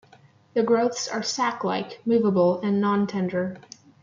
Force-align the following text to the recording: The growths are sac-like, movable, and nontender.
The 0.55 0.63
growths 0.63 1.07
are 1.07 1.21
sac-like, 1.21 2.01
movable, 2.07 2.59
and 2.61 2.83
nontender. 2.83 3.61